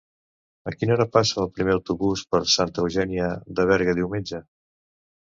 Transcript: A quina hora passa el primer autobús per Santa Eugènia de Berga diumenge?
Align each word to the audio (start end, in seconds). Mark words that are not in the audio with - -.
A 0.69 0.71
quina 0.75 0.93
hora 0.93 1.05
passa 1.17 1.35
el 1.41 1.49
primer 1.57 1.75
autobús 1.77 2.23
per 2.31 2.39
Santa 2.53 2.81
Eugènia 2.85 3.27
de 3.59 3.67
Berga 3.73 3.95
diumenge? 3.99 4.41